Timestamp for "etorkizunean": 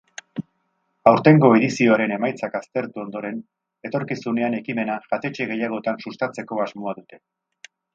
3.91-4.59